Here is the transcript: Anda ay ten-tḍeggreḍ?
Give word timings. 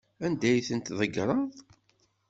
Anda 0.25 0.47
ay 0.51 0.61
ten-tḍeggreḍ? 0.67 1.41